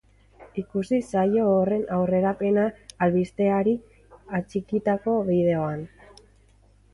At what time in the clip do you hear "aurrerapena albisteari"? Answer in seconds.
1.97-3.75